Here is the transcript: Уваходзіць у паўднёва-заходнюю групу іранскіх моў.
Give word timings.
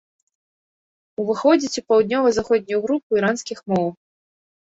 Уваходзіць 1.23 1.79
у 1.81 1.83
паўднёва-заходнюю 1.93 2.79
групу 2.87 3.09
іранскіх 3.21 3.59
моў. 3.75 3.87